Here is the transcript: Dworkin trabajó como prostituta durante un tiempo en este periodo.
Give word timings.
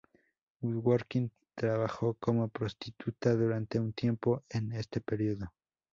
Dworkin 0.63 1.29
trabajó 1.53 2.15
como 2.15 2.47
prostituta 2.47 3.35
durante 3.35 3.79
un 3.79 3.93
tiempo 3.93 4.41
en 4.49 4.71
este 4.71 4.99
periodo. 4.99 5.53